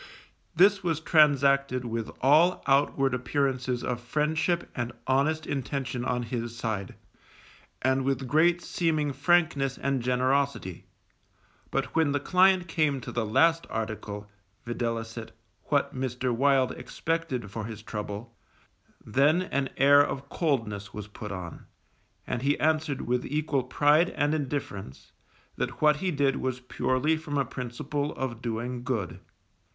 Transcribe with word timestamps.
This 0.55 0.83
was 0.83 0.99
transacted 0.99 1.85
with 1.85 2.09
all 2.21 2.63
outward 2.65 3.13
appearances 3.13 3.83
of 3.83 3.99
friendship 4.01 4.67
and 4.75 4.93
honest 5.05 5.45
intention 5.45 6.03
on 6.05 6.23
his 6.23 6.57
side, 6.57 6.95
and 7.83 8.03
with 8.03 8.27
great 8.27 8.63
seeming 8.63 9.13
frankness 9.13 9.77
and 9.77 10.01
generosity; 10.01 10.85
but 11.69 11.93
when 11.95 12.13
the 12.13 12.19
client 12.19 12.67
came 12.67 12.99
to 12.99 13.11
the 13.11 13.27
last 13.27 13.67
article, 13.69 14.27
viz., 14.65 15.17
what 15.65 15.93
Mr. 15.95 16.33
Wild 16.35 16.71
expected 16.71 17.51
for 17.51 17.65
his 17.65 17.83
trouble, 17.83 18.35
then 19.05 19.43
an 19.43 19.69
air 19.77 20.03
of 20.03 20.29
coldness 20.29 20.95
was 20.95 21.07
put 21.07 21.31
on, 21.31 21.67
and 22.25 22.41
he 22.41 22.59
answered 22.59 23.01
with 23.01 23.23
equal 23.23 23.61
pride 23.61 24.09
and 24.09 24.33
indifference, 24.33 25.11
that 25.57 25.79
what 25.79 25.97
he 25.97 26.09
did 26.09 26.37
was 26.37 26.59
purely 26.59 27.15
from 27.15 27.37
a 27.37 27.45
principle 27.45 28.13
of 28.15 28.41
doing 28.41 28.81
good. 28.83 29.19